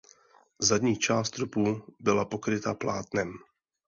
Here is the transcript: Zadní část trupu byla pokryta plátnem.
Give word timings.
Zadní 0.59 0.97
část 0.97 1.29
trupu 1.29 1.81
byla 1.99 2.25
pokryta 2.25 2.73
plátnem. 2.73 3.33